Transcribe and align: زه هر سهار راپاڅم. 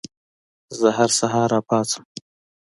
زه 0.79 0.87
هر 0.97 1.09
سهار 1.19 1.49
راپاڅم. 1.57 2.03